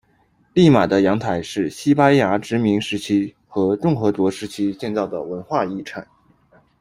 [0.53, 6.07] 利马的阳台是西班牙殖民时期和共和国时期建造的文化遗产。